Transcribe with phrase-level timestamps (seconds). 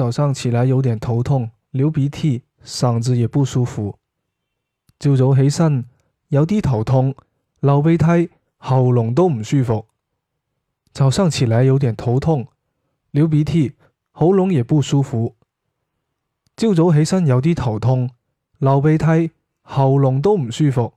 [0.00, 3.98] 早上起来有点头痛流鼻涕嗓子也不舒服。
[4.98, 5.84] 朝早起身
[6.28, 7.14] 有啲头痛
[7.60, 9.84] 流鼻涕喉咙都唔舒服。
[10.90, 12.48] 早上起来有点头痛
[13.10, 13.74] 流鼻涕
[14.10, 15.36] 喉咙也不舒服。
[16.56, 18.08] 朝早起身有啲头痛
[18.56, 20.94] 流鼻涕喉咙都唔舒服。